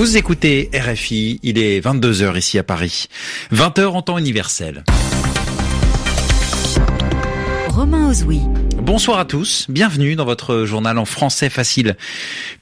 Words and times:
Vous 0.00 0.16
écoutez 0.16 0.70
RFI, 0.72 1.40
il 1.42 1.58
est 1.58 1.78
22h 1.78 2.38
ici 2.38 2.56
à 2.56 2.62
Paris. 2.62 3.08
20h 3.52 3.84
en 3.88 4.00
temps 4.00 4.16
universel. 4.16 4.82
Romain 7.68 8.08
Ozoui. 8.08 8.40
Bonsoir 8.80 9.18
à 9.18 9.26
tous, 9.26 9.66
bienvenue 9.68 10.16
dans 10.16 10.24
votre 10.24 10.64
journal 10.64 10.96
en 10.96 11.04
français 11.04 11.50
facile. 11.50 11.98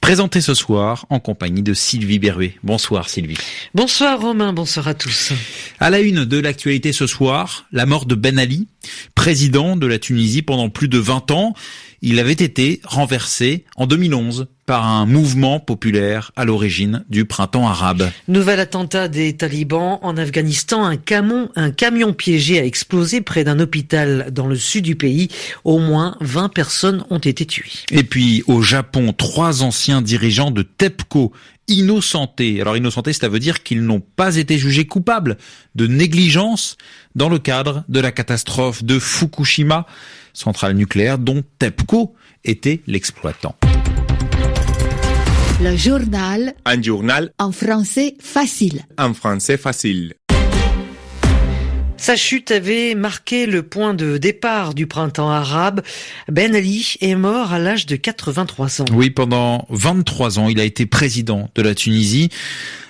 Présenté 0.01 0.41
ce 0.41 0.53
soir 0.53 1.05
en 1.09 1.21
compagnie 1.21 1.63
de 1.63 1.73
Sylvie 1.73 2.19
Berruet. 2.19 2.55
Bonsoir 2.61 3.07
Sylvie. 3.07 3.37
Bonsoir 3.73 4.19
Romain, 4.19 4.51
bonsoir 4.51 4.89
à 4.89 4.93
tous. 4.93 5.31
À 5.79 5.89
la 5.89 6.01
une 6.01 6.25
de 6.25 6.39
l'actualité 6.39 6.91
ce 6.91 7.07
soir, 7.07 7.67
la 7.71 7.85
mort 7.85 8.05
de 8.05 8.15
Ben 8.15 8.37
Ali, 8.37 8.67
président 9.15 9.77
de 9.77 9.87
la 9.87 9.97
Tunisie 9.97 10.41
pendant 10.41 10.69
plus 10.69 10.89
de 10.89 10.97
20 10.97 11.31
ans. 11.31 11.53
Il 12.01 12.19
avait 12.19 12.31
été 12.31 12.81
renversé 12.83 13.65
en 13.75 13.87
2011 13.87 14.47
par 14.65 14.85
un 14.85 15.07
mouvement 15.07 15.59
populaire 15.59 16.31
à 16.35 16.45
l'origine 16.45 17.03
du 17.09 17.25
printemps 17.25 17.67
arabe. 17.67 18.11
Nouvel 18.27 18.59
attentat 18.59 19.07
des 19.07 19.35
talibans 19.35 19.97
en 20.03 20.15
Afghanistan. 20.15 20.85
Un 20.85 20.95
camion, 20.95 21.49
un 21.55 21.71
camion 21.71 22.13
piégé 22.13 22.59
a 22.59 22.65
explosé 22.65 23.21
près 23.21 23.43
d'un 23.43 23.59
hôpital 23.59 24.27
dans 24.31 24.45
le 24.45 24.55
sud 24.55 24.85
du 24.85 24.95
pays. 24.95 25.29
Au 25.63 25.79
moins 25.79 26.15
20 26.21 26.49
personnes 26.49 27.03
ont 27.09 27.17
été 27.17 27.47
tuées. 27.47 27.71
Et 27.89 28.03
puis 28.03 28.43
au 28.45 28.61
Japon, 28.61 29.11
trois 29.11 29.63
anciens 29.63 30.03
dirigeants 30.03 30.51
de 30.51 30.61
TEPCO 30.61 31.33
innocentés. 31.69 32.59
Alors 32.61 32.75
innocentés, 32.75 33.13
cela 33.13 33.29
veut 33.29 33.39
dire 33.39 33.63
qu'ils 33.63 33.83
n'ont 33.83 34.01
pas 34.01 34.35
été 34.35 34.57
jugés 34.57 34.85
coupables 34.85 35.37
de 35.75 35.87
négligence 35.87 36.77
dans 37.15 37.29
le 37.29 37.39
cadre 37.39 37.83
de 37.87 37.99
la 37.99 38.11
catastrophe 38.11 38.83
de 38.83 38.99
Fukushima, 38.99 39.85
centrale 40.33 40.73
nucléaire 40.73 41.17
dont 41.17 41.43
TEPCO 41.59 42.15
était 42.43 42.81
l'exploitant. 42.87 43.55
Le 45.61 45.75
journal 45.75 46.53
Un 46.65 46.81
journal 46.81 47.31
en 47.37 47.51
français 47.51 48.15
facile. 48.19 48.83
en 48.97 49.13
français 49.13 49.57
facile. 49.57 50.13
Sa 51.99 52.15
chute 52.15 52.51
avait 52.51 52.95
marqué 52.95 53.45
le 53.45 53.61
point 53.61 53.93
de 53.93 54.17
départ 54.17 54.73
du 54.73 54.87
printemps 54.87 55.29
arabe. 55.29 55.81
Ben 56.31 56.55
Ali 56.55 56.95
est 57.01 57.15
mort 57.15 57.51
à 57.51 57.59
l'âge 57.59 57.85
de 57.85 57.97
83 57.97 58.81
ans. 58.81 58.85
Oui, 58.93 59.09
pendant 59.09 59.67
23 59.69 60.39
ans, 60.39 60.47
il 60.47 60.61
a 60.61 60.63
été 60.63 60.85
président 60.85 61.51
de 61.55 61.61
la 61.61 61.75
Tunisie, 61.75 62.29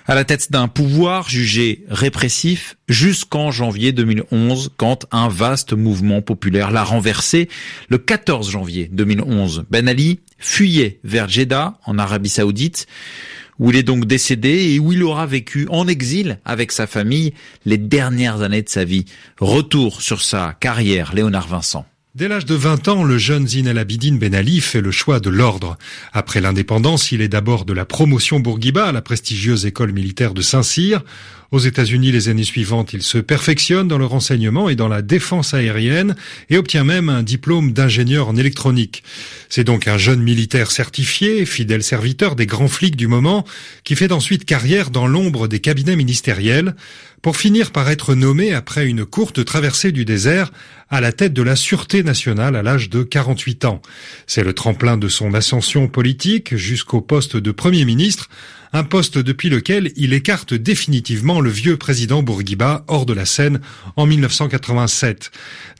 à 0.05 0.13
la 0.13 0.25
tête 0.25 0.51
d'un 0.51 0.67
pouvoir 0.67 1.27
jugé 1.27 1.85
répressif 1.89 2.77
jusqu'en 2.87 3.49
janvier 3.49 3.93
2011, 3.93 4.73
quand 4.77 5.07
un 5.11 5.27
vaste 5.27 5.73
mouvement 5.73 6.21
populaire 6.21 6.69
l'a 6.69 6.83
renversé. 6.83 7.49
Le 7.89 7.97
14 7.97 8.51
janvier 8.51 8.89
2011, 8.91 9.65
Ben 9.71 9.89
Ali 9.89 10.19
fuyait 10.37 10.99
vers 11.03 11.27
Jeddah, 11.27 11.79
en 11.85 11.97
Arabie 11.97 12.29
Saoudite, 12.29 12.85
où 13.59 13.69
il 13.69 13.75
est 13.75 13.83
donc 13.83 14.05
décédé 14.05 14.73
et 14.73 14.79
où 14.79 14.93
il 14.93 15.03
aura 15.03 15.25
vécu 15.25 15.67
en 15.69 15.87
exil 15.87 16.39
avec 16.45 16.71
sa 16.71 16.87
famille 16.87 17.33
les 17.65 17.77
dernières 17.77 18.41
années 18.41 18.61
de 18.61 18.69
sa 18.69 18.83
vie. 18.83 19.05
Retour 19.39 20.01
sur 20.01 20.21
sa 20.21 20.55
carrière, 20.59 21.13
Léonard 21.13 21.47
Vincent. 21.47 21.85
Dès 22.19 22.27
l'âge 22.27 22.43
de 22.43 22.53
20 22.53 22.89
ans, 22.89 23.05
le 23.05 23.17
jeune 23.17 23.47
Zine 23.47 23.67
El 23.67 23.77
Abidine 23.77 24.19
Ben 24.19 24.35
Ali 24.35 24.59
fait 24.59 24.81
le 24.81 24.91
choix 24.91 25.21
de 25.21 25.29
l'ordre. 25.29 25.77
Après 26.11 26.41
l'indépendance, 26.41 27.13
il 27.13 27.21
est 27.21 27.29
d'abord 27.29 27.63
de 27.63 27.71
la 27.71 27.85
promotion 27.85 28.41
Bourguiba 28.41 28.87
à 28.87 28.91
la 28.91 29.01
prestigieuse 29.01 29.65
école 29.65 29.93
militaire 29.93 30.33
de 30.33 30.41
Saint-Cyr. 30.41 31.01
Aux 31.51 31.59
États-Unis, 31.59 32.11
les 32.11 32.27
années 32.27 32.43
suivantes, 32.43 32.91
il 32.91 33.03
se 33.03 33.19
perfectionne 33.19 33.87
dans 33.87 33.97
le 33.97 34.05
renseignement 34.05 34.67
et 34.67 34.75
dans 34.75 34.89
la 34.89 35.01
défense 35.01 35.53
aérienne 35.53 36.15
et 36.49 36.57
obtient 36.57 36.83
même 36.83 37.07
un 37.07 37.23
diplôme 37.23 37.71
d'ingénieur 37.71 38.27
en 38.27 38.35
électronique. 38.35 39.01
C'est 39.47 39.63
donc 39.63 39.87
un 39.87 39.97
jeune 39.97 40.21
militaire 40.21 40.71
certifié, 40.71 41.45
fidèle 41.45 41.83
serviteur 41.83 42.35
des 42.35 42.45
grands 42.45 42.67
flics 42.67 42.97
du 42.97 43.07
moment, 43.07 43.45
qui 43.83 43.95
fait 43.95 44.11
ensuite 44.11 44.43
carrière 44.43 44.91
dans 44.91 45.07
l'ombre 45.07 45.47
des 45.47 45.59
cabinets 45.59 45.95
ministériels, 45.95 46.75
pour 47.21 47.37
finir 47.37 47.71
par 47.71 47.89
être 47.89 48.15
nommé 48.15 48.53
après 48.53 48.87
une 48.87 49.05
courte 49.05 49.43
traversée 49.43 49.91
du 49.91 50.05
désert 50.05 50.51
à 50.89 51.01
la 51.01 51.11
tête 51.11 51.33
de 51.33 51.41
la 51.41 51.55
Sûreté 51.55 52.03
nationale 52.03 52.55
à 52.55 52.63
l'âge 52.63 52.89
de 52.89 53.03
48 53.03 53.65
ans. 53.65 53.81
C'est 54.27 54.43
le 54.43 54.53
tremplin 54.53 54.97
de 54.97 55.07
son 55.07 55.33
ascension 55.33 55.87
politique 55.87 56.55
jusqu'au 56.55 57.01
poste 57.01 57.37
de 57.37 57.51
Premier 57.51 57.85
ministre, 57.85 58.29
un 58.73 58.83
poste 58.83 59.17
depuis 59.17 59.49
lequel 59.49 59.91
il 59.95 60.13
écarte 60.13 60.53
définitivement 60.53 61.41
le 61.41 61.49
vieux 61.49 61.77
président 61.77 62.21
Bourguiba 62.21 62.83
hors 62.87 63.05
de 63.05 63.13
la 63.13 63.25
scène 63.25 63.61
en 63.95 64.05
1987. 64.05 65.31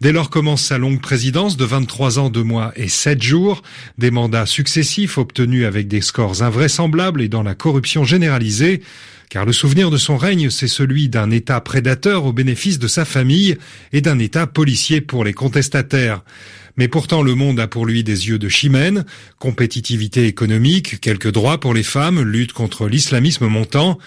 Dès 0.02 0.12
lors 0.12 0.30
commence 0.30 0.64
sa 0.64 0.78
longue 0.78 1.02
présidence 1.02 1.58
de 1.58 1.66
23 1.66 2.20
ans, 2.20 2.30
2 2.30 2.44
mois 2.44 2.72
et 2.76 2.88
7 2.88 3.22
jours, 3.22 3.62
des 3.98 4.12
mandats 4.12 4.46
successifs 4.46 5.18
obtenus 5.18 5.66
avec 5.66 5.88
des 5.88 6.02
scores 6.02 6.42
invraisemblables 6.42 7.22
et 7.22 7.30
dans 7.30 7.44
la 7.44 7.56
corruption 7.56 8.04
généralisée, 8.04 8.82
car 9.30 9.46
le 9.46 9.54
souvenir 9.54 9.92
de 9.92 9.98
son 9.98 10.18
règne, 10.18 10.50
c'est 10.50 10.68
celui 10.68 11.08
d'un 11.08 11.30
État 11.30 11.62
prédateur 11.62 12.26
au 12.26 12.34
bénéfice 12.34 12.80
de 12.80 12.88
sa 12.88 13.06
famille 13.06 13.58
et 13.94 14.02
d'un 14.02 14.18
État 14.18 14.48
policier 14.48 15.02
pour 15.02 15.24
les 15.24 15.34
contestataires. 15.34 16.24
Mais 16.78 16.88
pourtant, 16.88 17.22
le 17.22 17.36
monde 17.36 17.60
a 17.60 17.68
pour 17.68 17.86
lui 17.86 18.04
des 18.04 18.28
yeux 18.28 18.40
de 18.40 18.50
chimène, 18.50 19.06
compétitivité 19.38 20.26
économique, 20.26 21.02
quelques 21.02 21.32
droits 21.32 21.60
pour 21.60 21.74
les 21.74 21.84
femmes, 21.84 22.22
lutte 22.22 22.54
contre 22.54 22.88
l'islamisme 22.88 23.48
montant. 23.48 23.98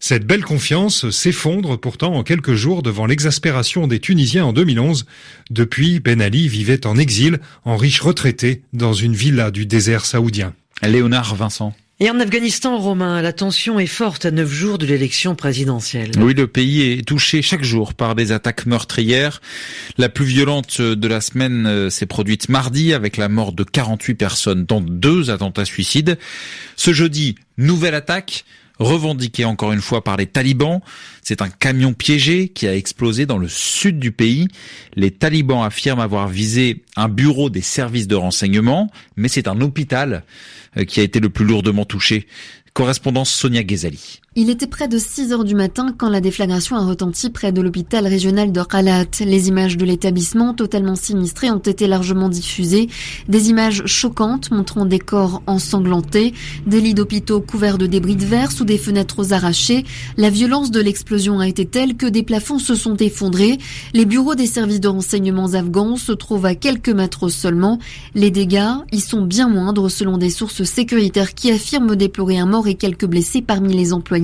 Cette 0.00 0.26
belle 0.26 0.44
confiance 0.44 1.10
s'effondre 1.10 1.78
pourtant 1.78 2.14
en 2.14 2.24
quelques 2.24 2.54
jours 2.54 2.82
devant 2.82 3.06
l'exaspération 3.06 3.86
des 3.86 4.00
Tunisiens 4.00 4.44
en 4.44 4.52
2011. 4.52 5.06
Depuis, 5.50 6.00
Ben 6.00 6.20
Ali 6.20 6.48
vivait 6.48 6.86
en 6.86 6.96
exil, 6.96 7.38
en 7.64 7.76
riche 7.76 8.00
retraité, 8.00 8.62
dans 8.72 8.94
une 8.94 9.14
villa 9.14 9.52
du 9.52 9.64
désert 9.64 10.04
saoudien. 10.04 10.54
Léonard 10.82 11.36
Vincent. 11.36 11.72
Et 12.02 12.10
en 12.10 12.18
Afghanistan, 12.18 12.78
Romain, 12.78 13.22
la 13.22 13.32
tension 13.32 13.78
est 13.78 13.86
forte 13.86 14.24
à 14.24 14.32
neuf 14.32 14.50
jours 14.50 14.76
de 14.76 14.86
l'élection 14.86 15.36
présidentielle. 15.36 16.10
Oui, 16.18 16.34
le 16.34 16.48
pays 16.48 16.82
est 16.82 17.06
touché 17.06 17.42
chaque 17.42 17.62
jour 17.62 17.94
par 17.94 18.16
des 18.16 18.32
attaques 18.32 18.66
meurtrières. 18.66 19.40
La 19.98 20.08
plus 20.08 20.24
violente 20.24 20.80
de 20.80 21.06
la 21.06 21.20
semaine 21.20 21.64
euh, 21.64 21.90
s'est 21.90 22.06
produite 22.06 22.48
mardi 22.48 22.92
avec 22.92 23.16
la 23.16 23.28
mort 23.28 23.52
de 23.52 23.62
48 23.62 24.16
personnes, 24.16 24.64
dont 24.64 24.80
deux 24.80 25.30
attentats 25.30 25.64
suicides. 25.64 26.18
Ce 26.74 26.92
jeudi, 26.92 27.36
nouvelle 27.56 27.94
attaque 27.94 28.46
revendiquée 28.82 29.44
encore 29.44 29.72
une 29.72 29.80
fois 29.80 30.04
par 30.04 30.16
les 30.16 30.26
talibans. 30.26 30.80
C'est 31.22 31.42
un 31.42 31.48
camion 31.48 31.92
piégé 31.92 32.48
qui 32.48 32.66
a 32.66 32.74
explosé 32.74 33.26
dans 33.26 33.38
le 33.38 33.48
sud 33.48 33.98
du 33.98 34.12
pays. 34.12 34.48
Les 34.94 35.10
talibans 35.10 35.62
affirment 35.62 36.00
avoir 36.00 36.28
visé 36.28 36.82
un 36.96 37.08
bureau 37.08 37.50
des 37.50 37.62
services 37.62 38.08
de 38.08 38.16
renseignement, 38.16 38.90
mais 39.16 39.28
c'est 39.28 39.48
un 39.48 39.60
hôpital 39.60 40.24
euh, 40.76 40.84
qui 40.84 41.00
a 41.00 41.02
été 41.02 41.20
le 41.20 41.30
plus 41.30 41.44
lourdement 41.44 41.84
touché. 41.84 42.26
Correspondance 42.74 43.30
Sonia 43.30 43.62
Ghezali. 43.62 44.21
Il 44.34 44.48
était 44.48 44.66
près 44.66 44.88
de 44.88 44.96
6 44.96 45.34
heures 45.34 45.44
du 45.44 45.54
matin 45.54 45.94
quand 45.94 46.08
la 46.08 46.22
déflagration 46.22 46.76
a 46.76 46.86
retenti 46.86 47.28
près 47.28 47.52
de 47.52 47.60
l'hôpital 47.60 48.06
régional 48.06 48.50
de 48.50 48.62
Qalat. 48.62 49.04
Les 49.20 49.48
images 49.48 49.76
de 49.76 49.84
l'établissement 49.84 50.54
totalement 50.54 50.96
sinistré 50.96 51.50
ont 51.50 51.58
été 51.58 51.86
largement 51.86 52.30
diffusées. 52.30 52.88
Des 53.28 53.50
images 53.50 53.82
choquantes 53.84 54.50
montrant 54.50 54.86
des 54.86 55.00
corps 55.00 55.42
ensanglantés, 55.46 56.32
des 56.66 56.80
lits 56.80 56.94
d'hôpitaux 56.94 57.42
couverts 57.42 57.76
de 57.76 57.84
débris 57.84 58.16
de 58.16 58.24
verre 58.24 58.52
sous 58.52 58.64
des 58.64 58.78
fenêtres 58.78 59.34
arrachées. 59.34 59.84
La 60.16 60.30
violence 60.30 60.70
de 60.70 60.80
l'explosion 60.80 61.38
a 61.38 61.46
été 61.46 61.66
telle 61.66 61.98
que 61.98 62.06
des 62.06 62.22
plafonds 62.22 62.58
se 62.58 62.74
sont 62.74 62.96
effondrés. 62.96 63.58
Les 63.92 64.06
bureaux 64.06 64.34
des 64.34 64.46
services 64.46 64.80
de 64.80 64.88
renseignements 64.88 65.52
afghans 65.52 65.96
se 65.96 66.12
trouvent 66.12 66.46
à 66.46 66.54
quelques 66.54 66.88
mètres 66.88 67.28
seulement. 67.28 67.78
Les 68.14 68.30
dégâts 68.30 68.78
y 68.92 69.00
sont 69.00 69.26
bien 69.26 69.50
moindres 69.50 69.90
selon 69.90 70.16
des 70.16 70.30
sources 70.30 70.64
sécuritaires 70.64 71.34
qui 71.34 71.50
affirment 71.50 71.96
déplorer 71.96 72.38
un 72.38 72.46
mort 72.46 72.66
et 72.66 72.76
quelques 72.76 73.04
blessés 73.04 73.42
parmi 73.42 73.74
les 73.74 73.92
employés 73.92 74.21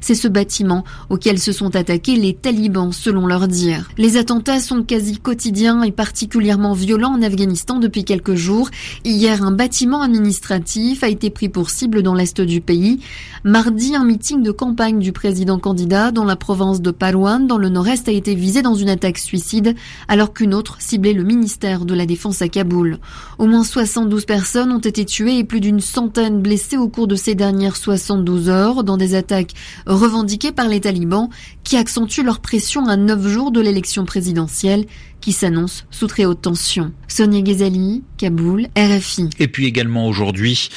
c'est 0.00 0.14
ce 0.14 0.28
bâtiment 0.28 0.84
auquel 1.08 1.38
se 1.38 1.52
sont 1.52 1.74
attaqués 1.76 2.16
les 2.16 2.34
talibans 2.34 2.92
selon 2.92 3.26
leur 3.26 3.48
dire. 3.48 3.90
Les 3.98 4.16
attentats 4.16 4.60
sont 4.60 4.82
quasi 4.82 5.18
quotidiens 5.18 5.82
et 5.82 5.92
particulièrement 5.92 6.72
violents 6.72 7.14
en 7.14 7.22
Afghanistan 7.22 7.78
depuis 7.78 8.04
quelques 8.04 8.34
jours. 8.34 8.70
Hier, 9.04 9.42
un 9.42 9.52
bâtiment 9.52 10.02
administratif 10.02 11.02
a 11.02 11.08
été 11.08 11.30
pris 11.30 11.48
pour 11.48 11.70
cible 11.70 12.02
dans 12.02 12.14
l'est 12.14 12.40
du 12.40 12.60
pays. 12.60 13.00
Mardi, 13.44 13.94
un 13.94 14.04
meeting 14.04 14.42
de 14.42 14.50
campagne 14.50 14.98
du 14.98 15.12
président 15.12 15.58
candidat 15.58 16.10
dans 16.10 16.24
la 16.24 16.36
province 16.36 16.80
de 16.80 16.90
Parwan, 16.90 17.46
dans 17.46 17.58
le 17.58 17.68
nord-est, 17.68 18.08
a 18.08 18.12
été 18.12 18.34
visé 18.34 18.62
dans 18.62 18.74
une 18.74 18.90
attaque 18.90 19.18
suicide, 19.18 19.74
alors 20.08 20.32
qu'une 20.32 20.54
autre 20.54 20.76
ciblait 20.80 21.12
le 21.12 21.24
ministère 21.24 21.84
de 21.84 21.94
la 21.94 22.06
Défense 22.06 22.42
à 22.42 22.48
Kaboul. 22.48 22.98
Au 23.38 23.46
moins 23.46 23.64
72 23.64 24.24
personnes 24.26 24.72
ont 24.72 24.78
été 24.78 25.04
tuées 25.04 25.38
et 25.38 25.44
plus 25.44 25.60
d'une 25.60 25.80
centaine 25.80 26.42
blessées 26.42 26.76
au 26.76 26.88
cours 26.88 27.06
de 27.06 27.16
ces 27.16 27.34
dernières 27.34 27.76
72 27.76 28.48
heures 28.48 28.84
dans 28.84 28.96
des 28.96 29.14
attaques 29.14 29.39
revendiquées 29.86 30.52
par 30.52 30.68
les 30.68 30.80
talibans 30.80 31.28
qui 31.64 31.76
accentuent 31.76 32.22
leur 32.22 32.40
pression 32.40 32.86
à 32.86 32.96
neuf 32.96 33.26
jours 33.26 33.52
de 33.52 33.60
l'élection 33.60 34.04
présidentielle 34.04 34.86
qui 35.20 35.32
s'annonce 35.32 35.86
sous 35.90 36.06
très 36.06 36.24
haute 36.24 36.42
tension. 36.42 36.92
Sonia 37.08 37.42
Ghezali, 37.42 38.02
Kaboul, 38.16 38.68
RFI. 38.76 39.30
Et 39.38 39.48
puis 39.48 39.66
également 39.66 40.06
aujourd'hui, 40.06 40.70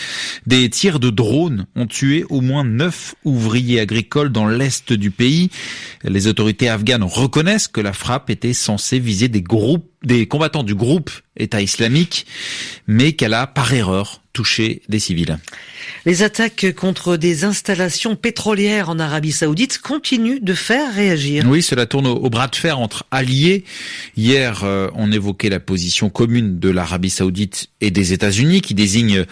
des 0.46 0.70
tirs 0.70 1.00
de 1.00 1.10
drones 1.10 1.66
ont 1.76 1.88
tué 1.88 2.26
au 2.30 2.42
moins 2.42 2.64
neuf 2.64 3.16
ouvriers 3.24 3.80
agricoles 3.80 4.32
dans 4.32 4.48
l'est 4.48 4.92
du 4.94 5.12
pays. 5.12 5.50
Les 6.04 6.28
autorités 6.28 6.70
afghanes 6.70 7.04
reconnaissent 7.04 7.68
que 7.68 7.82
la 7.82 7.94
frappe 7.94 8.30
était 8.30 8.54
censée 8.54 9.00
viser 9.00 9.30
des 9.30 9.42
groupes, 9.42 9.90
des 10.04 10.28
combattants 10.28 10.64
du 10.64 10.76
groupe 10.76 11.12
État 11.38 11.62
islamique, 11.62 12.26
mais 12.88 13.14
qu'elle 13.14 13.34
a 13.34 13.48
par 13.48 13.74
erreur 13.74 14.23
touché 14.34 14.82
des 14.90 15.00
civils. 15.00 15.38
Les 16.06 16.24
attaques 16.24 16.74
contre 16.76 17.18
des 17.18 17.44
installations 17.46 18.16
pétrolières 18.16 18.90
en 18.90 18.98
Arabie 18.98 19.32
Saoudite 19.32 19.80
continuent 19.80 20.40
de 20.42 20.54
faire 20.54 20.94
réagir. 20.94 21.46
Oui, 21.48 21.62
cela 21.62 21.86
tourne 21.86 22.08
au, 22.08 22.30
bras 22.30 22.48
de 22.48 22.56
fer 22.56 22.80
entre 22.80 23.06
alliés. 23.12 23.64
Hier, 24.18 24.64
euh, 24.64 24.90
on 24.96 25.12
évoquait 25.12 25.50
la 25.50 25.60
position 25.60 26.10
commune 26.10 26.60
de 26.60 26.70
l'Arabie 26.70 27.12
Saoudite 27.12 27.70
et 27.80 27.92
des 27.92 28.12
États-Unis 28.12 28.62
qui 28.62 28.74
désignent 28.74 29.26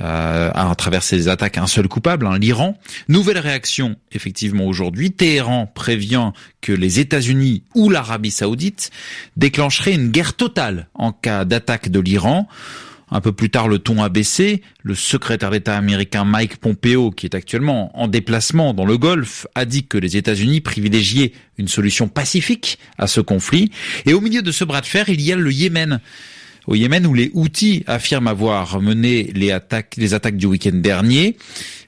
euh, 0.00 0.50
à 0.54 0.74
travers 0.74 1.02
ces 1.02 1.28
attaques 1.28 1.58
un 1.58 1.66
seul 1.66 1.86
coupable, 1.86 2.26
hein, 2.26 2.38
l'Iran. 2.38 2.78
Nouvelle 3.08 3.38
réaction, 3.38 3.96
effectivement, 4.10 4.66
aujourd'hui. 4.66 5.12
Téhéran 5.12 5.70
prévient 5.74 6.32
que 6.62 6.72
les 6.72 6.98
États-Unis 6.98 7.62
ou 7.74 7.90
l'Arabie 7.90 8.30
Saoudite 8.30 8.90
déclencheraient 9.36 9.94
une 9.94 10.10
guerre 10.10 10.34
totale 10.34 10.88
en 10.94 11.12
cas 11.12 11.44
d'attaque 11.44 11.90
de 11.90 12.00
l'Iran. 12.00 12.48
Un 13.10 13.20
peu 13.20 13.30
plus 13.32 13.50
tard, 13.50 13.68
le 13.68 13.78
ton 13.78 14.02
a 14.02 14.08
baissé. 14.08 14.62
Le 14.82 14.96
secrétaire 14.96 15.50
d'État 15.50 15.76
américain 15.76 16.24
Mike 16.24 16.56
Pompeo, 16.56 17.12
qui 17.12 17.26
est 17.26 17.36
actuellement 17.36 17.96
en 17.98 18.08
déplacement 18.08 18.74
dans 18.74 18.84
le 18.84 18.98
Golfe, 18.98 19.46
a 19.54 19.64
dit 19.64 19.86
que 19.86 19.96
les 19.96 20.16
États-Unis 20.16 20.60
privilégiaient 20.60 21.32
une 21.56 21.68
solution 21.68 22.08
pacifique 22.08 22.78
à 22.98 23.06
ce 23.06 23.20
conflit. 23.20 23.70
Et 24.06 24.12
au 24.12 24.20
milieu 24.20 24.42
de 24.42 24.50
ce 24.50 24.64
bras 24.64 24.80
de 24.80 24.86
fer, 24.86 25.08
il 25.08 25.20
y 25.20 25.32
a 25.32 25.36
le 25.36 25.52
Yémen. 25.52 26.00
Au 26.66 26.74
Yémen, 26.74 27.06
où 27.06 27.14
les 27.14 27.30
Houthis 27.32 27.84
affirment 27.86 28.26
avoir 28.26 28.80
mené 28.80 29.30
les 29.34 29.52
attaques, 29.52 29.96
du 30.36 30.46
week-end 30.46 30.74
dernier. 30.74 31.36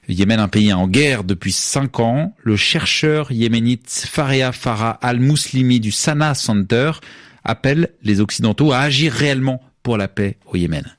Yémen, 0.07 0.39
un 0.39 0.47
pays 0.47 0.71
en 0.71 0.87
guerre 0.87 1.25
depuis 1.25 1.51
cinq 1.51 1.99
ans. 1.99 2.33
Le 2.43 2.55
chercheur 2.55 3.31
yéménite 3.31 3.89
Faria 4.09 4.53
Farah 4.53 4.97
al-Muslimi 5.01 5.81
du 5.81 5.91
Sana 5.91 6.33
Center 6.33 6.91
appelle 7.43 7.89
les 8.03 8.21
Occidentaux 8.21 8.71
à 8.71 8.79
agir 8.79 9.11
réellement 9.11 9.61
pour 9.83 9.97
la 9.97 10.07
paix 10.07 10.37
au 10.45 10.55
Yémen. 10.55 10.98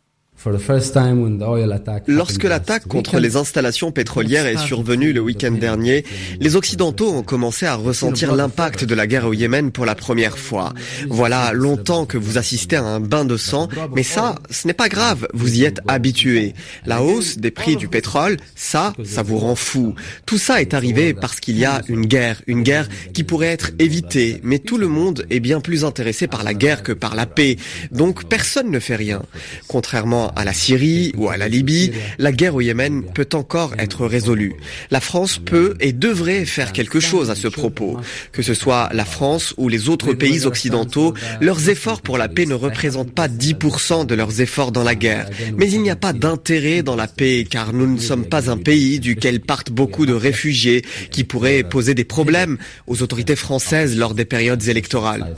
Lorsque 2.06 2.44
l'attaque 2.44 2.86
contre 2.86 3.18
les 3.18 3.36
installations 3.36 3.92
pétrolières 3.92 4.46
est 4.46 4.56
survenue 4.56 5.12
le 5.12 5.20
week-end 5.20 5.50
dernier, 5.50 6.04
les 6.40 6.56
Occidentaux 6.56 7.12
ont 7.12 7.22
commencé 7.22 7.66
à 7.66 7.74
ressentir 7.74 8.34
l'impact 8.34 8.84
de 8.84 8.94
la 8.94 9.06
guerre 9.06 9.26
au 9.26 9.34
Yémen 9.34 9.70
pour 9.70 9.84
la 9.84 9.94
première 9.94 10.38
fois. 10.38 10.72
Voilà 11.08 11.52
longtemps 11.52 12.06
que 12.06 12.16
vous 12.16 12.38
assistez 12.38 12.76
à 12.76 12.84
un 12.84 13.00
bain 13.00 13.26
de 13.26 13.36
sang, 13.36 13.68
mais 13.94 14.02
ça, 14.02 14.36
ce 14.48 14.66
n'est 14.66 14.72
pas 14.72 14.88
grave, 14.88 15.28
vous 15.34 15.58
y 15.58 15.64
êtes 15.64 15.80
habitué. 15.86 16.54
La 16.86 17.02
hausse 17.02 17.36
des 17.36 17.50
prix 17.50 17.76
du 17.76 17.88
pétrole, 17.88 18.38
ça, 18.54 18.94
ça 19.04 19.22
vous 19.22 19.36
rend 19.36 19.56
fou. 19.56 19.94
Tout 20.24 20.38
ça 20.38 20.62
est 20.62 20.72
arrivé 20.72 21.12
parce 21.12 21.40
qu'il 21.40 21.58
y 21.58 21.66
a 21.66 21.82
une 21.88 22.06
guerre, 22.06 22.40
une 22.46 22.62
guerre 22.62 22.88
qui 23.12 23.24
pourrait 23.24 23.48
être 23.48 23.72
évitée, 23.78 24.40
mais 24.42 24.58
tout 24.58 24.78
le 24.78 24.88
monde 24.88 25.26
est 25.28 25.40
bien 25.40 25.60
plus 25.60 25.84
intéressé 25.84 26.28
par 26.28 26.44
la 26.44 26.54
guerre 26.54 26.82
que 26.82 26.92
par 26.92 27.14
la 27.14 27.26
paix. 27.26 27.56
Donc 27.90 28.24
personne 28.24 28.70
ne 28.70 28.78
fait 28.78 28.96
rien. 28.96 29.20
Contrairement 29.68 30.29
à 30.36 30.44
la 30.44 30.52
Syrie 30.52 31.12
ou 31.16 31.28
à 31.28 31.36
la 31.36 31.48
Libye, 31.48 31.92
la 32.18 32.32
guerre 32.32 32.54
au 32.54 32.60
Yémen 32.60 33.04
peut 33.14 33.28
encore 33.32 33.74
être 33.78 34.06
résolue. 34.06 34.54
La 34.90 35.00
France 35.00 35.38
peut 35.38 35.76
et 35.80 35.92
devrait 35.92 36.44
faire 36.44 36.72
quelque 36.72 37.00
chose 37.00 37.30
à 37.30 37.34
ce 37.34 37.48
propos. 37.48 37.98
Que 38.32 38.42
ce 38.42 38.54
soit 38.54 38.88
la 38.92 39.04
France 39.04 39.54
ou 39.56 39.68
les 39.68 39.88
autres 39.88 40.12
pays 40.12 40.46
occidentaux, 40.46 41.14
leurs 41.40 41.68
efforts 41.68 42.02
pour 42.02 42.18
la 42.18 42.28
paix 42.28 42.46
ne 42.46 42.54
représentent 42.54 43.12
pas 43.12 43.28
10% 43.28 44.06
de 44.06 44.14
leurs 44.14 44.40
efforts 44.40 44.72
dans 44.72 44.82
la 44.84 44.94
guerre. 44.94 45.28
Mais 45.56 45.70
il 45.70 45.82
n'y 45.82 45.90
a 45.90 45.96
pas 45.96 46.12
d'intérêt 46.12 46.82
dans 46.82 46.96
la 46.96 47.06
paix 47.06 47.46
car 47.48 47.72
nous 47.72 47.86
ne 47.86 47.98
sommes 47.98 48.26
pas 48.26 48.50
un 48.50 48.56
pays 48.56 49.00
duquel 49.00 49.40
partent 49.40 49.70
beaucoup 49.70 50.06
de 50.06 50.12
réfugiés 50.12 50.82
qui 51.10 51.24
pourraient 51.24 51.62
poser 51.62 51.94
des 51.94 52.04
problèmes 52.04 52.58
aux 52.86 53.02
autorités 53.02 53.36
françaises 53.36 53.96
lors 53.96 54.14
des 54.14 54.24
périodes 54.24 54.66
électorales. 54.68 55.34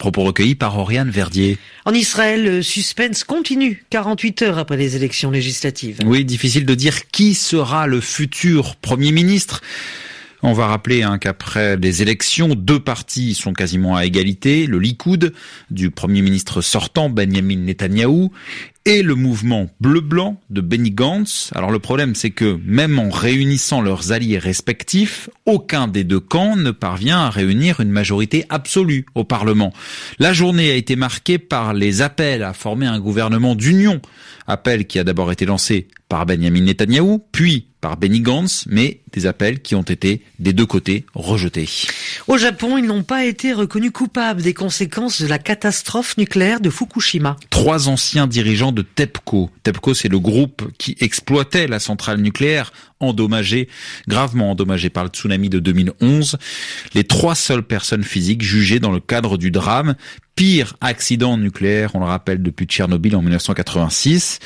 Propos 0.00 0.22
recueillis 0.22 0.54
par 0.54 0.78
Oriane 0.78 1.10
Verdier. 1.10 1.58
En 1.84 1.92
Israël, 1.92 2.42
le 2.42 2.62
suspense 2.62 3.22
continue 3.22 3.84
48 3.90 4.40
heures 4.40 4.58
après 4.58 4.78
les 4.78 4.96
élections 4.96 5.30
législatives. 5.30 5.98
Oui, 6.06 6.24
difficile 6.24 6.64
de 6.64 6.74
dire 6.74 7.08
qui 7.08 7.34
sera 7.34 7.86
le 7.86 8.00
futur 8.00 8.76
Premier 8.76 9.12
ministre. 9.12 9.60
On 10.42 10.54
va 10.54 10.66
rappeler 10.68 11.02
hein, 11.02 11.18
qu'après 11.18 11.76
les 11.76 12.00
élections, 12.00 12.54
deux 12.54 12.80
partis 12.80 13.34
sont 13.34 13.52
quasiment 13.52 13.96
à 13.96 14.06
égalité, 14.06 14.66
le 14.66 14.78
Likoud 14.78 15.34
du 15.70 15.90
Premier 15.90 16.22
ministre 16.22 16.62
sortant 16.62 17.10
Benjamin 17.10 17.58
Netanyahou 17.58 18.32
et 18.86 19.02
le 19.02 19.14
mouvement 19.14 19.68
bleu-blanc 19.80 20.40
de 20.48 20.62
Benny 20.62 20.92
Gantz. 20.92 21.50
Alors 21.54 21.70
le 21.70 21.78
problème 21.78 22.14
c'est 22.14 22.30
que 22.30 22.58
même 22.64 22.98
en 22.98 23.10
réunissant 23.10 23.82
leurs 23.82 24.12
alliés 24.12 24.38
respectifs, 24.38 25.28
aucun 25.44 25.88
des 25.88 26.04
deux 26.04 26.20
camps 26.20 26.56
ne 26.56 26.70
parvient 26.70 27.20
à 27.20 27.30
réunir 27.30 27.80
une 27.80 27.90
majorité 27.90 28.46
absolue 28.48 29.04
au 29.14 29.24
Parlement. 29.24 29.74
La 30.18 30.32
journée 30.32 30.70
a 30.70 30.74
été 30.74 30.96
marquée 30.96 31.38
par 31.38 31.74
les 31.74 32.00
appels 32.00 32.42
à 32.42 32.54
former 32.54 32.86
un 32.86 32.98
gouvernement 32.98 33.54
d'union, 33.54 34.00
appel 34.46 34.86
qui 34.86 34.98
a 34.98 35.04
d'abord 35.04 35.30
été 35.30 35.44
lancé 35.44 35.88
par 36.08 36.24
Benjamin 36.24 36.62
Netanyahou, 36.62 37.22
puis 37.30 37.66
par 37.80 37.96
Benny 37.96 38.20
Gantz, 38.20 38.64
mais 38.68 39.00
des 39.12 39.26
appels 39.26 39.60
qui 39.60 39.74
ont 39.74 39.82
été 39.82 40.22
des 40.38 40.52
deux 40.52 40.66
côtés 40.66 41.04
rejetés. 41.14 41.68
Au 42.28 42.38
Japon, 42.38 42.78
ils 42.78 42.84
n'ont 42.84 43.02
pas 43.02 43.24
été 43.24 43.52
reconnus 43.52 43.92
coupables 43.92 44.42
des 44.42 44.54
conséquences 44.54 45.22
de 45.22 45.26
la 45.26 45.38
catastrophe 45.38 46.16
nucléaire 46.16 46.60
de 46.60 46.70
Fukushima. 46.70 47.36
Trois 47.50 47.88
anciens 47.88 48.26
dirigeants 48.26 48.72
de 48.72 48.82
TEPCO. 48.82 49.50
TEPCO, 49.62 49.94
c'est 49.94 50.08
le 50.08 50.18
groupe 50.18 50.70
qui 50.78 50.96
exploitait 51.00 51.66
la 51.66 51.80
centrale 51.80 52.20
nucléaire 52.20 52.72
endommagée, 53.00 53.68
gravement 54.06 54.50
endommagée 54.50 54.90
par 54.90 55.04
le 55.04 55.10
tsunami 55.10 55.48
de 55.48 55.58
2011. 55.58 56.36
Les 56.94 57.04
trois 57.04 57.34
seules 57.34 57.62
personnes 57.62 58.04
physiques 58.04 58.42
jugées 58.42 58.78
dans 58.78 58.92
le 58.92 59.00
cadre 59.00 59.36
du 59.36 59.50
drame. 59.50 59.94
Pire 60.36 60.76
accident 60.80 61.36
nucléaire, 61.36 61.94
on 61.94 62.00
le 62.00 62.06
rappelle, 62.06 62.42
depuis 62.42 62.66
Tchernobyl 62.66 63.14
en 63.16 63.20
1986. 63.20 64.38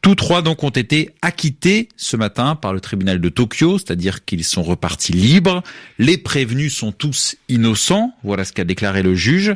Tous 0.00 0.14
trois 0.14 0.42
donc 0.42 0.62
ont 0.62 0.70
été 0.70 1.10
acquittés 1.22 1.88
ce 1.96 2.16
matin 2.16 2.54
par 2.54 2.72
le 2.72 2.80
tribunal 2.80 3.20
de 3.20 3.28
Tokyo, 3.28 3.78
c'est-à-dire 3.78 4.24
qu'ils 4.24 4.44
sont 4.44 4.62
repartis 4.62 5.12
libres. 5.12 5.62
Les 5.98 6.18
prévenus 6.18 6.74
sont 6.74 6.92
tous 6.92 7.36
innocents, 7.48 8.12
voilà 8.24 8.44
ce 8.44 8.52
qu'a 8.52 8.64
déclaré 8.64 9.02
le 9.02 9.14
juge. 9.14 9.54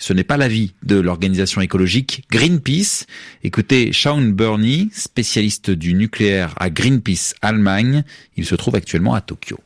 Ce 0.00 0.14
n'est 0.14 0.24
pas 0.24 0.38
l'avis 0.38 0.72
de 0.82 0.98
l'organisation 0.98 1.60
écologique 1.60 2.24
Greenpeace. 2.30 3.04
Écoutez 3.44 3.92
Sean 3.92 4.22
Burney, 4.22 4.88
spécialiste 4.92 5.70
du 5.70 5.92
nucléaire 5.92 6.54
à 6.58 6.70
Greenpeace 6.70 7.34
Allemagne. 7.42 8.02
Il 8.36 8.46
se 8.46 8.54
trouve 8.54 8.76
actuellement 8.76 9.12
à 9.12 9.20
Tokyo. 9.20 9.58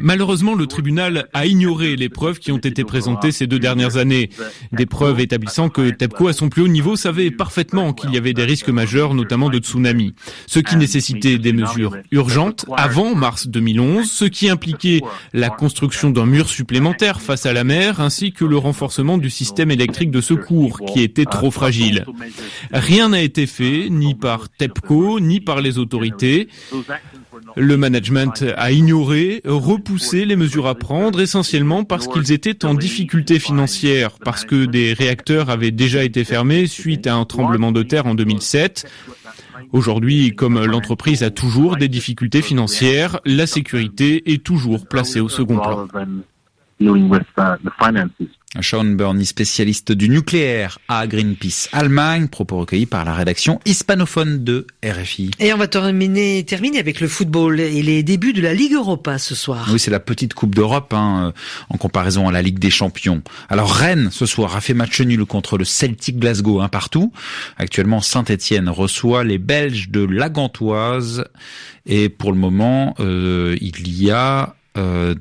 Malheureusement, 0.00 0.54
le 0.54 0.66
tribunal 0.66 1.28
a 1.32 1.46
ignoré 1.46 1.96
les 1.96 2.08
preuves 2.08 2.38
qui 2.38 2.52
ont 2.52 2.58
été 2.58 2.84
présentées 2.84 3.32
ces 3.32 3.46
deux 3.46 3.58
dernières 3.58 3.96
années. 3.96 4.30
Des 4.72 4.86
preuves 4.86 5.20
établissant 5.20 5.68
que 5.68 5.90
TEPCO, 5.90 6.28
à 6.28 6.32
son 6.32 6.48
plus 6.48 6.62
haut 6.62 6.68
niveau, 6.68 6.96
savait 6.96 7.30
parfaitement 7.30 7.92
qu'il 7.92 8.12
y 8.12 8.16
avait 8.16 8.32
des 8.32 8.44
risques 8.44 8.68
majeurs, 8.68 9.14
notamment 9.14 9.50
de 9.50 9.58
tsunami. 9.58 10.14
Ce 10.46 10.58
qui 10.58 10.76
nécessitait 10.76 11.38
des 11.38 11.52
mesures 11.52 11.96
urgentes 12.10 12.66
avant 12.76 13.14
mars 13.14 13.46
2011, 13.46 14.10
ce 14.10 14.24
qui 14.24 14.48
impliquait 14.48 15.00
la 15.32 15.50
construction 15.50 16.10
d'un 16.10 16.26
mur 16.26 16.48
supplémentaire 16.48 17.20
face 17.20 17.46
à 17.46 17.52
la 17.52 17.64
mer, 17.64 18.00
ainsi 18.00 18.32
que 18.32 18.44
le 18.44 18.56
renforcement 18.56 19.18
du 19.18 19.30
système 19.30 19.70
électrique 19.70 20.10
de 20.10 20.20
secours, 20.20 20.80
qui 20.80 21.02
était 21.02 21.24
trop 21.24 21.50
fragile. 21.50 22.06
Rien 22.72 23.10
n'a 23.10 23.20
été 23.20 23.46
fait, 23.46 23.88
ni 23.90 24.14
par 24.14 24.48
TEPCO, 24.48 25.20
ni 25.20 25.40
par 25.40 25.60
les 25.60 25.78
autorités. 25.78 26.48
Le 27.56 27.76
management 27.76 28.44
a 28.56 28.72
ignoré, 28.72 29.40
repoussé 29.44 30.24
les 30.24 30.36
mesures 30.36 30.66
à 30.66 30.74
prendre 30.74 31.20
essentiellement 31.20 31.84
parce 31.84 32.08
qu'ils 32.08 32.32
étaient 32.32 32.64
en 32.64 32.74
difficulté 32.74 33.38
financière, 33.38 34.18
parce 34.24 34.44
que 34.44 34.64
des 34.64 34.92
réacteurs 34.92 35.50
avaient 35.50 35.70
déjà 35.70 36.04
été 36.04 36.24
fermés 36.24 36.66
suite 36.66 37.06
à 37.06 37.14
un 37.14 37.24
tremblement 37.24 37.72
de 37.72 37.82
terre 37.82 38.06
en 38.06 38.14
2007. 38.14 38.86
Aujourd'hui, 39.72 40.34
comme 40.34 40.64
l'entreprise 40.64 41.22
a 41.22 41.30
toujours 41.30 41.76
des 41.76 41.88
difficultés 41.88 42.42
financières, 42.42 43.20
la 43.24 43.46
sécurité 43.46 44.32
est 44.32 44.42
toujours 44.42 44.86
placée 44.86 45.20
au 45.20 45.28
second 45.28 45.58
plan. 45.58 45.88
Sean 48.60 48.84
Burney, 48.84 49.24
spécialiste 49.24 49.92
du 49.92 50.08
nucléaire 50.08 50.78
à 50.88 51.06
Greenpeace 51.06 51.68
Allemagne, 51.72 52.28
propos 52.28 52.58
recueillis 52.58 52.86
par 52.86 53.04
la 53.04 53.14
rédaction 53.14 53.60
hispanophone 53.64 54.44
de 54.44 54.66
RFI. 54.84 55.30
Et 55.40 55.52
on 55.52 55.56
va 55.56 55.66
terminer, 55.66 56.44
terminer 56.44 56.78
avec 56.78 57.00
le 57.00 57.08
football 57.08 57.60
et 57.60 57.82
les 57.82 58.02
débuts 58.02 58.32
de 58.32 58.40
la 58.40 58.54
Ligue 58.54 58.74
Europa 58.74 59.18
ce 59.18 59.34
soir. 59.34 59.68
Oui, 59.72 59.78
c'est 59.78 59.90
la 59.90 60.00
petite 60.00 60.34
Coupe 60.34 60.54
d'Europe 60.54 60.92
hein, 60.94 61.32
en 61.68 61.76
comparaison 61.76 62.28
à 62.28 62.32
la 62.32 62.42
Ligue 62.42 62.58
des 62.58 62.70
Champions. 62.70 63.22
Alors 63.48 63.72
Rennes, 63.72 64.08
ce 64.10 64.26
soir, 64.26 64.56
a 64.56 64.60
fait 64.60 64.74
match 64.74 65.00
nul 65.00 65.24
contre 65.24 65.58
le 65.58 65.64
Celtic 65.64 66.18
Glasgow, 66.18 66.60
un 66.60 66.68
partout. 66.68 67.12
Actuellement, 67.56 68.00
Saint-Etienne 68.00 68.68
reçoit 68.68 69.24
les 69.24 69.38
Belges 69.38 69.90
de 69.90 70.04
la 70.04 70.28
Gantoise. 70.28 71.24
Et 71.86 72.08
pour 72.08 72.32
le 72.32 72.38
moment, 72.38 72.94
euh, 73.00 73.56
il 73.60 74.00
y 74.00 74.10
a... 74.10 74.56
Euh, 74.76 75.14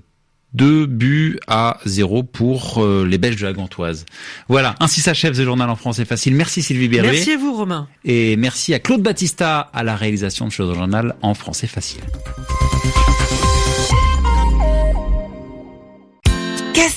deux 0.53 0.85
buts 0.85 1.39
à 1.47 1.79
zéro 1.85 2.23
pour 2.23 2.83
euh, 2.83 3.05
les 3.05 3.17
Belges 3.17 3.41
de 3.41 3.45
la 3.45 3.53
Gantoise. 3.53 4.05
Voilà, 4.47 4.75
ainsi 4.79 5.01
s'achève 5.01 5.33
ce 5.33 5.43
journal 5.43 5.69
en 5.69 5.75
français 5.75 6.05
facile. 6.05 6.35
Merci 6.35 6.61
Sylvie 6.61 6.87
Berruet. 6.87 7.11
Merci 7.11 7.31
à 7.31 7.37
vous 7.37 7.53
Romain. 7.53 7.87
Et 8.05 8.35
merci 8.37 8.73
à 8.73 8.79
Claude 8.79 9.01
Battista 9.01 9.59
à 9.59 9.83
la 9.83 9.95
réalisation 9.95 10.47
de 10.47 10.51
ce 10.51 10.63
journal 10.63 11.15
en 11.21 11.33
français 11.33 11.67
facile. 11.67 12.01